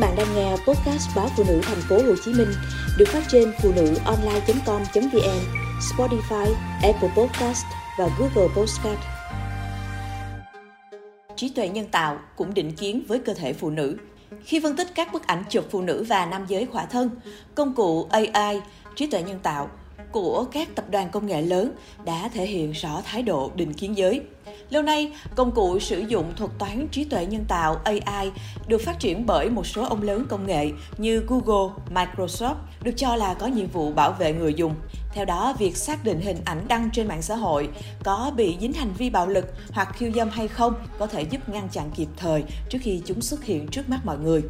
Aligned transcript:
bạn 0.00 0.16
đang 0.16 0.34
nghe 0.34 0.50
podcast 0.50 1.16
báo 1.16 1.28
phụ 1.36 1.44
nữ 1.48 1.60
thành 1.62 1.80
phố 1.88 1.96
Hồ 1.96 2.14
Chí 2.24 2.32
Minh 2.32 2.48
được 2.98 3.08
phát 3.08 3.22
trên 3.28 3.52
phụ 3.62 3.72
nữ 3.76 3.94
online.com.vn, 4.04 5.40
Spotify, 5.80 6.54
Apple 6.82 7.10
Podcast 7.16 7.64
và 7.98 8.08
Google 8.18 8.54
Podcast. 8.56 8.98
Trí 11.36 11.48
tuệ 11.48 11.68
nhân 11.68 11.86
tạo 11.86 12.18
cũng 12.36 12.54
định 12.54 12.72
kiến 12.76 13.02
với 13.08 13.18
cơ 13.18 13.34
thể 13.34 13.52
phụ 13.52 13.70
nữ. 13.70 13.96
Khi 14.44 14.60
phân 14.60 14.76
tích 14.76 14.88
các 14.94 15.12
bức 15.12 15.26
ảnh 15.26 15.44
chụp 15.50 15.64
phụ 15.70 15.82
nữ 15.82 16.04
và 16.08 16.26
nam 16.26 16.44
giới 16.48 16.66
khỏa 16.66 16.84
thân, 16.84 17.10
công 17.54 17.74
cụ 17.74 18.08
AI, 18.10 18.60
trí 18.96 19.06
tuệ 19.06 19.22
nhân 19.22 19.38
tạo 19.42 19.70
của 20.12 20.44
các 20.52 20.68
tập 20.74 20.84
đoàn 20.90 21.08
công 21.10 21.26
nghệ 21.26 21.42
lớn 21.42 21.72
đã 22.04 22.30
thể 22.34 22.46
hiện 22.46 22.72
rõ 22.72 23.02
thái 23.04 23.22
độ 23.22 23.50
định 23.54 23.72
kiến 23.72 23.96
giới. 23.96 24.20
Lâu 24.70 24.82
nay, 24.82 25.12
công 25.36 25.52
cụ 25.52 25.78
sử 25.78 26.00
dụng 26.00 26.32
thuật 26.36 26.50
toán 26.58 26.88
trí 26.92 27.04
tuệ 27.04 27.26
nhân 27.26 27.44
tạo 27.48 27.76
AI 27.84 28.30
được 28.66 28.80
phát 28.80 28.98
triển 28.98 29.26
bởi 29.26 29.50
một 29.50 29.66
số 29.66 29.82
ông 29.82 30.02
lớn 30.02 30.26
công 30.28 30.46
nghệ 30.46 30.70
như 30.98 31.24
Google, 31.28 31.74
Microsoft 31.94 32.54
được 32.82 32.92
cho 32.96 33.16
là 33.16 33.34
có 33.34 33.46
nhiệm 33.46 33.66
vụ 33.66 33.92
bảo 33.92 34.12
vệ 34.12 34.32
người 34.32 34.54
dùng. 34.54 34.74
Theo 35.14 35.24
đó, 35.24 35.54
việc 35.58 35.76
xác 35.76 36.04
định 36.04 36.20
hình 36.20 36.36
ảnh 36.44 36.68
đăng 36.68 36.90
trên 36.90 37.08
mạng 37.08 37.22
xã 37.22 37.36
hội 37.36 37.68
có 38.04 38.32
bị 38.36 38.56
dính 38.60 38.72
hành 38.72 38.92
vi 38.92 39.10
bạo 39.10 39.26
lực 39.26 39.54
hoặc 39.72 39.88
khiêu 39.94 40.10
dâm 40.12 40.28
hay 40.28 40.48
không 40.48 40.74
có 40.98 41.06
thể 41.06 41.22
giúp 41.22 41.48
ngăn 41.48 41.68
chặn 41.68 41.90
kịp 41.90 42.08
thời 42.16 42.44
trước 42.68 42.78
khi 42.82 43.02
chúng 43.04 43.20
xuất 43.20 43.44
hiện 43.44 43.68
trước 43.68 43.88
mắt 43.88 44.00
mọi 44.04 44.18
người. 44.18 44.42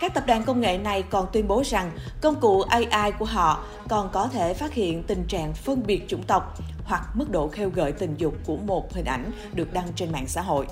Các 0.00 0.14
tập 0.14 0.24
đoàn 0.26 0.44
công 0.44 0.60
nghệ 0.60 0.78
này 0.78 1.02
còn 1.02 1.26
tuyên 1.32 1.48
bố 1.48 1.62
rằng 1.66 1.90
công 2.20 2.40
cụ 2.40 2.62
AI 2.62 3.12
của 3.12 3.24
họ 3.24 3.64
còn 3.88 4.10
có 4.12 4.28
thể 4.28 4.54
phát 4.54 4.74
hiện 4.74 5.02
tình 5.02 5.24
trạng 5.28 5.54
phân 5.54 5.82
biệt 5.86 6.08
chủng 6.08 6.22
tộc 6.22 6.58
hoặc 6.84 7.02
mức 7.14 7.30
độ 7.30 7.48
khêu 7.48 7.70
gợi 7.70 7.92
tình 7.92 8.14
dục 8.16 8.34
của 8.46 8.56
một 8.56 8.94
hình 8.94 9.04
ảnh 9.04 9.30
được 9.52 9.72
đăng 9.72 9.88
trên 9.94 10.12
mạng 10.12 10.26
xã 10.26 10.42
hội. 10.42 10.66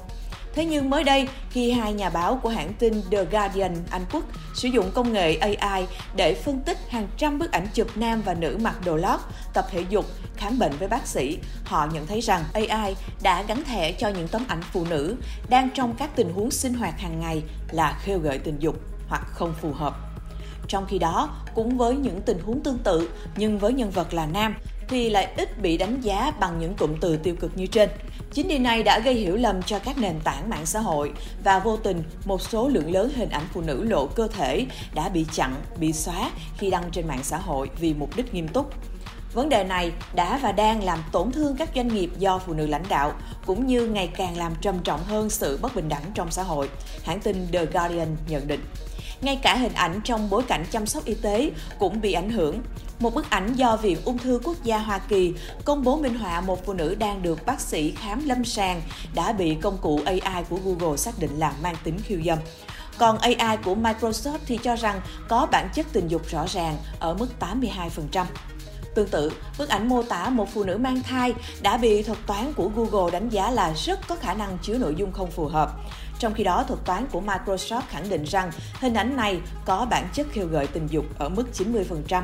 Thế 0.57 0.65
nhưng 0.65 0.91
mới 0.91 1.05
đây, 1.05 1.29
khi 1.51 1.73
hai 1.73 1.93
nhà 1.93 2.11
báo 2.11 2.41
của 2.43 2.49
hãng 2.49 2.73
tin 2.79 3.03
The 3.11 3.25
Guardian 3.25 3.77
Anh 3.91 4.05
Quốc 4.13 4.25
sử 4.55 4.69
dụng 4.69 4.91
công 4.95 5.13
nghệ 5.13 5.35
AI 5.37 5.87
để 6.17 6.35
phân 6.35 6.61
tích 6.61 6.79
hàng 6.89 7.09
trăm 7.17 7.39
bức 7.39 7.53
ảnh 7.53 7.67
chụp 7.75 7.97
nam 7.97 8.23
và 8.23 8.35
nữ 8.35 8.59
mặc 8.63 8.75
đồ 8.85 8.97
lót, 8.97 9.21
tập 9.55 9.67
thể 9.71 9.85
dục, 9.89 10.05
khám 10.37 10.59
bệnh 10.59 10.73
với 10.79 10.89
bác 10.89 11.07
sĩ, 11.07 11.39
họ 11.65 11.89
nhận 11.93 12.07
thấy 12.07 12.21
rằng 12.21 12.45
AI 12.53 12.95
đã 13.23 13.43
gắn 13.43 13.65
thẻ 13.65 13.93
cho 13.93 14.09
những 14.09 14.29
tấm 14.29 14.45
ảnh 14.49 14.63
phụ 14.73 14.85
nữ 14.91 15.17
đang 15.49 15.71
trong 15.75 15.95
các 15.99 16.11
tình 16.17 16.33
huống 16.33 16.51
sinh 16.51 16.75
hoạt 16.75 17.01
hàng 17.01 17.21
ngày 17.21 17.43
là 17.71 17.99
khêu 18.03 18.19
gợi 18.19 18.39
tình 18.39 18.57
dục 18.59 18.77
hoặc 19.09 19.27
không 19.27 19.55
phù 19.61 19.73
hợp. 19.73 19.97
Trong 20.69 20.87
khi 20.89 20.99
đó, 20.99 21.37
cũng 21.55 21.79
với 21.79 21.97
những 21.97 22.21
tình 22.23 22.39
huống 22.39 22.61
tương 22.61 22.79
tự 22.79 23.11
nhưng 23.37 23.59
với 23.59 23.73
nhân 23.73 23.91
vật 23.91 24.15
là 24.15 24.27
nam 24.27 24.55
thì 24.89 25.11
lại 25.11 25.33
ít 25.37 25.63
bị 25.63 25.79
đánh 25.79 26.01
giá 26.01 26.33
bằng 26.41 26.59
những 26.61 26.75
cụm 26.75 26.95
từ 27.01 27.17
tiêu 27.17 27.35
cực 27.41 27.57
như 27.57 27.67
trên. 27.67 27.89
Chính 28.37 28.49
điều 28.49 28.59
này 28.59 28.83
đã 28.83 28.99
gây 28.99 29.15
hiểu 29.15 29.37
lầm 29.37 29.63
cho 29.63 29.79
các 29.79 29.99
nền 29.99 30.21
tảng 30.25 30.51
mạng 30.51 30.67
xã 30.67 30.81
hội 30.81 31.13
và 31.45 31.59
vô 31.59 31.77
tình 31.77 32.03
một 32.25 32.43
số 32.43 32.69
lượng 32.69 32.93
lớn 32.93 33.11
hình 33.17 33.29
ảnh 33.29 33.47
phụ 33.53 33.61
nữ 33.61 33.83
lộ 33.83 34.07
cơ 34.07 34.29
thể 34.29 34.67
đã 34.95 35.09
bị 35.09 35.27
chặn, 35.33 35.55
bị 35.79 35.93
xóa 35.93 36.31
khi 36.59 36.71
đăng 36.71 36.91
trên 36.91 37.09
mạng 37.09 37.21
xã 37.23 37.39
hội 37.39 37.71
vì 37.81 37.95
mục 37.95 38.17
đích 38.17 38.35
nghiêm 38.35 38.49
túc. 38.49 38.73
Vấn 39.33 39.49
đề 39.49 39.65
này 39.65 39.93
đã 40.15 40.39
và 40.43 40.53
đang 40.53 40.85
làm 40.85 40.99
tổn 41.13 41.33
thương 41.33 41.57
các 41.57 41.69
doanh 41.75 41.89
nghiệp 41.89 42.11
do 42.19 42.39
phụ 42.39 42.55
nữ 42.55 42.67
lãnh 42.67 42.85
đạo, 42.89 43.13
cũng 43.47 43.67
như 43.67 43.87
ngày 43.87 44.07
càng 44.07 44.37
làm 44.37 44.53
trầm 44.61 44.79
trọng 44.85 45.05
hơn 45.05 45.31
sự 45.31 45.59
bất 45.63 45.75
bình 45.75 45.89
đẳng 45.89 46.05
trong 46.15 46.31
xã 46.31 46.43
hội, 46.43 46.71
hãng 47.05 47.21
tin 47.21 47.47
The 47.53 47.65
Guardian 47.67 48.17
nhận 48.29 48.49
định. 48.49 48.61
Ngay 49.21 49.37
cả 49.43 49.57
hình 49.57 49.75
ảnh 49.75 50.01
trong 50.05 50.31
bối 50.31 50.43
cảnh 50.49 50.65
chăm 50.71 50.87
sóc 50.87 51.05
y 51.05 51.15
tế 51.15 51.51
cũng 51.79 52.01
bị 52.01 52.13
ảnh 52.13 52.31
hưởng. 52.31 52.61
Một 52.99 53.15
bức 53.15 53.31
ảnh 53.31 53.53
do 53.55 53.77
Viện 53.77 53.99
Ung 54.05 54.19
thư 54.19 54.41
Quốc 54.45 54.57
gia 54.65 54.79
Hoa 54.79 54.99
Kỳ 54.99 55.35
công 55.65 55.85
bố 55.85 55.97
minh 55.97 56.19
họa 56.19 56.41
một 56.41 56.67
phụ 56.67 56.73
nữ 56.73 56.95
đang 56.95 57.23
được 57.23 57.47
bác 57.47 57.61
sĩ 57.61 57.91
khám 57.91 58.29
lâm 58.29 58.45
sàng 58.45 58.83
đã 59.15 59.33
bị 59.33 59.55
công 59.55 59.79
cụ 59.79 60.01
AI 60.05 60.45
của 60.49 60.59
Google 60.65 60.97
xác 60.97 61.19
định 61.19 61.39
là 61.39 61.53
mang 61.63 61.77
tính 61.85 61.99
khiêu 62.05 62.19
dâm. 62.27 62.39
Còn 62.99 63.19
AI 63.19 63.57
của 63.65 63.75
Microsoft 63.75 64.39
thì 64.47 64.59
cho 64.63 64.77
rằng 64.77 65.01
có 65.29 65.47
bản 65.53 65.69
chất 65.75 65.87
tình 65.93 66.09
dục 66.09 66.23
rõ 66.31 66.47
ràng 66.47 66.77
ở 67.01 67.15
mức 67.15 67.29
82%. 67.41 68.25
Tương 68.95 69.09
tự, 69.09 69.33
bức 69.59 69.69
ảnh 69.69 69.89
mô 69.89 70.03
tả 70.03 70.29
một 70.29 70.49
phụ 70.55 70.65
nữ 70.65 70.79
mang 70.79 71.03
thai 71.03 71.35
đã 71.63 71.77
bị 71.77 72.03
thuật 72.03 72.19
toán 72.27 72.53
của 72.53 72.71
Google 72.77 73.11
đánh 73.13 73.29
giá 73.29 73.51
là 73.51 73.73
rất 73.73 74.09
có 74.09 74.17
khả 74.17 74.35
năng 74.35 74.59
chứa 74.63 74.79
nội 74.79 74.95
dung 74.95 75.13
không 75.13 75.31
phù 75.31 75.47
hợp. 75.47 75.71
Trong 76.19 76.35
khi 76.35 76.45
đó, 76.45 76.65
thuật 76.69 76.85
toán 76.85 77.07
của 77.13 77.21
Microsoft 77.21 77.83
khẳng 77.89 78.09
định 78.09 78.25
rằng 78.25 78.51
hình 78.81 78.95
ảnh 78.95 79.17
này 79.17 79.41
có 79.65 79.87
bản 79.91 80.09
chất 80.13 80.27
khiêu 80.33 80.47
gợi 80.47 80.67
tình 80.67 80.87
dục 80.87 81.05
ở 81.19 81.29
mức 81.29 81.45
90%. 81.55 82.23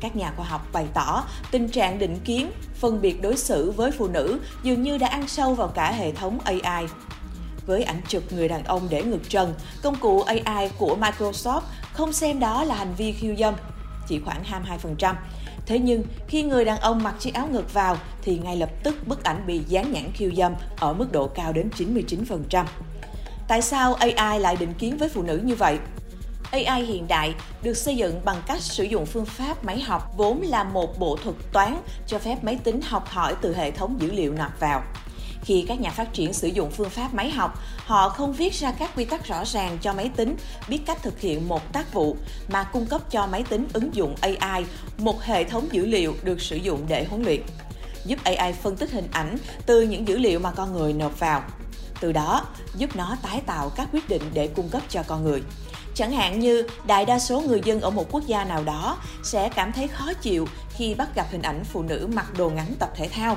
Các 0.00 0.16
nhà 0.16 0.32
khoa 0.36 0.46
học 0.46 0.66
bày 0.72 0.86
tỏ 0.94 1.24
tình 1.50 1.68
trạng 1.68 1.98
định 1.98 2.18
kiến, 2.24 2.50
phân 2.74 3.00
biệt 3.00 3.22
đối 3.22 3.36
xử 3.36 3.70
với 3.70 3.90
phụ 3.90 4.08
nữ 4.08 4.38
dường 4.62 4.82
như 4.82 4.98
đã 4.98 5.08
ăn 5.08 5.28
sâu 5.28 5.54
vào 5.54 5.68
cả 5.68 5.92
hệ 5.92 6.12
thống 6.12 6.38
AI. 6.44 6.84
Với 7.66 7.82
ảnh 7.82 8.00
chụp 8.08 8.22
người 8.32 8.48
đàn 8.48 8.64
ông 8.64 8.86
để 8.90 9.02
ngược 9.02 9.28
trần, 9.28 9.54
công 9.82 9.96
cụ 9.96 10.22
AI 10.22 10.70
của 10.78 10.96
Microsoft 11.00 11.60
không 11.92 12.12
xem 12.12 12.40
đó 12.40 12.64
là 12.64 12.74
hành 12.74 12.94
vi 12.96 13.12
khiêu 13.12 13.36
dâm, 13.36 13.54
chỉ 14.08 14.20
khoảng 14.24 14.42
22%. 14.98 15.14
Thế 15.66 15.78
nhưng, 15.78 16.02
khi 16.28 16.42
người 16.42 16.64
đàn 16.64 16.80
ông 16.80 17.02
mặc 17.02 17.14
chiếc 17.18 17.34
áo 17.34 17.48
ngực 17.52 17.74
vào 17.74 17.96
thì 18.22 18.38
ngay 18.38 18.56
lập 18.56 18.70
tức 18.82 19.06
bức 19.06 19.24
ảnh 19.24 19.46
bị 19.46 19.58
dán 19.68 19.92
nhãn 19.92 20.12
khiêu 20.12 20.30
dâm 20.36 20.54
ở 20.76 20.92
mức 20.92 21.12
độ 21.12 21.28
cao 21.28 21.52
đến 21.52 21.70
99%. 21.78 22.64
Tại 23.48 23.62
sao 23.62 23.94
AI 23.94 24.40
lại 24.40 24.56
định 24.56 24.74
kiến 24.78 24.98
với 24.98 25.08
phụ 25.08 25.22
nữ 25.22 25.40
như 25.44 25.54
vậy? 25.54 25.78
AI 26.50 26.84
hiện 26.84 27.08
đại 27.08 27.34
được 27.62 27.74
xây 27.74 27.96
dựng 27.96 28.20
bằng 28.24 28.42
cách 28.46 28.60
sử 28.60 28.84
dụng 28.84 29.06
phương 29.06 29.26
pháp 29.26 29.64
máy 29.64 29.80
học 29.80 30.12
vốn 30.16 30.42
là 30.42 30.64
một 30.64 30.98
bộ 30.98 31.18
thuật 31.24 31.36
toán 31.52 31.82
cho 32.06 32.18
phép 32.18 32.44
máy 32.44 32.58
tính 32.64 32.80
học 32.82 33.08
hỏi 33.08 33.34
từ 33.40 33.56
hệ 33.56 33.70
thống 33.70 33.96
dữ 34.00 34.10
liệu 34.10 34.32
nạp 34.32 34.60
vào. 34.60 34.82
Khi 35.44 35.64
các 35.68 35.80
nhà 35.80 35.90
phát 35.90 36.12
triển 36.12 36.32
sử 36.32 36.48
dụng 36.48 36.70
phương 36.70 36.90
pháp 36.90 37.14
máy 37.14 37.30
học, 37.30 37.58
họ 37.76 38.08
không 38.08 38.32
viết 38.32 38.54
ra 38.54 38.72
các 38.72 38.90
quy 38.96 39.04
tắc 39.04 39.26
rõ 39.26 39.44
ràng 39.44 39.78
cho 39.82 39.92
máy 39.92 40.10
tính 40.16 40.36
biết 40.68 40.78
cách 40.86 41.02
thực 41.02 41.20
hiện 41.20 41.48
một 41.48 41.72
tác 41.72 41.92
vụ 41.92 42.16
mà 42.48 42.64
cung 42.64 42.86
cấp 42.86 43.10
cho 43.10 43.26
máy 43.26 43.44
tính 43.48 43.66
ứng 43.72 43.94
dụng 43.94 44.14
AI, 44.20 44.64
một 44.98 45.22
hệ 45.22 45.44
thống 45.44 45.68
dữ 45.72 45.86
liệu 45.86 46.14
được 46.22 46.40
sử 46.40 46.56
dụng 46.56 46.84
để 46.88 47.04
huấn 47.04 47.22
luyện 47.22 47.42
giúp 48.04 48.18
AI 48.24 48.52
phân 48.52 48.76
tích 48.76 48.90
hình 48.90 49.08
ảnh 49.12 49.36
từ 49.66 49.82
những 49.82 50.08
dữ 50.08 50.18
liệu 50.18 50.40
mà 50.40 50.50
con 50.50 50.72
người 50.72 50.92
nộp 50.92 51.20
vào. 51.20 51.42
Từ 52.00 52.12
đó, 52.12 52.46
giúp 52.76 52.96
nó 52.96 53.16
tái 53.22 53.42
tạo 53.46 53.70
các 53.76 53.88
quyết 53.92 54.08
định 54.08 54.22
để 54.34 54.46
cung 54.46 54.68
cấp 54.68 54.82
cho 54.88 55.02
con 55.02 55.24
người. 55.24 55.42
Chẳng 55.98 56.12
hạn 56.12 56.40
như 56.40 56.66
đại 56.86 57.04
đa 57.04 57.18
số 57.18 57.40
người 57.40 57.60
dân 57.64 57.80
ở 57.80 57.90
một 57.90 58.06
quốc 58.10 58.22
gia 58.26 58.44
nào 58.44 58.64
đó 58.64 58.98
sẽ 59.22 59.48
cảm 59.48 59.72
thấy 59.72 59.88
khó 59.88 60.12
chịu 60.20 60.48
khi 60.70 60.94
bắt 60.94 61.08
gặp 61.14 61.26
hình 61.30 61.42
ảnh 61.42 61.64
phụ 61.64 61.82
nữ 61.82 62.08
mặc 62.14 62.26
đồ 62.38 62.50
ngắn 62.50 62.74
tập 62.78 62.90
thể 62.96 63.08
thao 63.08 63.36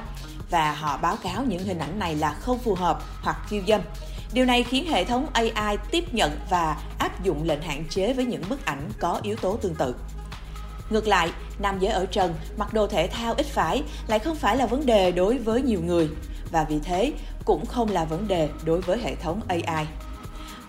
và 0.50 0.74
họ 0.74 0.98
báo 0.98 1.18
cáo 1.24 1.44
những 1.44 1.64
hình 1.64 1.80
ảnh 1.80 2.00
này 2.00 2.16
là 2.16 2.34
không 2.34 2.60
phù 2.60 2.76
hợp 2.76 3.02
hoặc 3.22 3.38
khiêu 3.50 3.62
dâm. 3.68 3.82
Điều 4.34 4.46
này 4.46 4.64
khiến 4.64 4.92
hệ 4.92 5.04
thống 5.04 5.28
AI 5.34 5.78
tiếp 5.92 6.14
nhận 6.14 6.40
và 6.50 6.78
áp 7.00 7.24
dụng 7.24 7.44
lệnh 7.44 7.62
hạn 7.62 7.86
chế 7.90 8.14
với 8.14 8.26
những 8.26 8.44
bức 8.50 8.66
ảnh 8.66 8.90
có 9.00 9.20
yếu 9.24 9.36
tố 9.36 9.58
tương 9.58 9.76
tự. 9.76 9.96
Ngược 10.90 11.08
lại, 11.08 11.32
nam 11.60 11.80
giới 11.80 11.94
ở 11.94 12.06
trần 12.06 12.34
mặc 12.58 12.74
đồ 12.74 12.88
thể 12.88 13.08
thao 13.08 13.34
ít 13.34 13.46
phải 13.46 13.84
lại 14.08 14.20
không 14.20 14.36
phải 14.36 14.58
là 14.58 14.66
vấn 14.66 14.86
đề 14.86 15.12
đối 15.12 15.38
với 15.38 15.62
nhiều 15.62 15.82
người 15.82 16.10
và 16.52 16.64
vì 16.64 16.80
thế 16.80 17.12
cũng 17.46 17.66
không 17.66 17.90
là 17.90 18.06
vấn 18.06 18.28
đề 18.28 18.50
đối 18.66 18.82
với 18.82 18.98
hệ 19.04 19.16
thống 19.16 19.42
AI. 19.48 19.86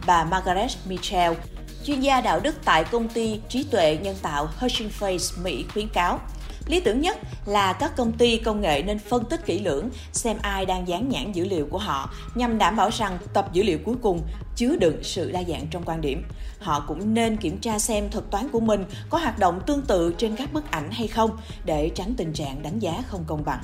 Bà 0.06 0.24
Margaret 0.24 0.70
Mitchell, 0.86 1.34
chuyên 1.84 2.00
gia 2.00 2.20
đạo 2.20 2.40
đức 2.40 2.54
tại 2.64 2.84
công 2.84 3.08
ty 3.08 3.40
trí 3.48 3.64
tuệ 3.64 3.98
nhân 4.02 4.16
tạo 4.22 4.48
Hugging 4.58 4.90
Face 5.00 5.42
Mỹ 5.42 5.64
khuyến 5.72 5.88
cáo, 5.88 6.20
Lý 6.66 6.80
tưởng 6.80 7.00
nhất 7.00 7.18
là 7.46 7.72
các 7.72 7.96
công 7.96 8.12
ty 8.12 8.36
công 8.36 8.60
nghệ 8.60 8.82
nên 8.82 8.98
phân 8.98 9.24
tích 9.24 9.46
kỹ 9.46 9.58
lưỡng 9.58 9.90
xem 10.12 10.36
ai 10.42 10.66
đang 10.66 10.88
dán 10.88 11.08
nhãn 11.08 11.32
dữ 11.32 11.44
liệu 11.44 11.66
của 11.70 11.78
họ 11.78 12.10
nhằm 12.34 12.58
đảm 12.58 12.76
bảo 12.76 12.90
rằng 12.92 13.18
tập 13.32 13.48
dữ 13.52 13.62
liệu 13.62 13.78
cuối 13.84 13.96
cùng 14.02 14.22
chứa 14.56 14.76
đựng 14.76 15.02
sự 15.02 15.30
đa 15.32 15.42
dạng 15.48 15.66
trong 15.70 15.82
quan 15.86 16.00
điểm. 16.00 16.24
Họ 16.60 16.84
cũng 16.88 17.14
nên 17.14 17.36
kiểm 17.36 17.58
tra 17.58 17.78
xem 17.78 18.10
thuật 18.10 18.24
toán 18.30 18.48
của 18.48 18.60
mình 18.60 18.84
có 19.10 19.18
hoạt 19.18 19.38
động 19.38 19.60
tương 19.66 19.82
tự 19.82 20.14
trên 20.18 20.36
các 20.36 20.52
bức 20.52 20.70
ảnh 20.70 20.90
hay 20.90 21.08
không 21.08 21.30
để 21.64 21.90
tránh 21.94 22.14
tình 22.16 22.32
trạng 22.32 22.62
đánh 22.62 22.78
giá 22.78 23.02
không 23.08 23.24
công 23.26 23.44
bằng. 23.44 23.62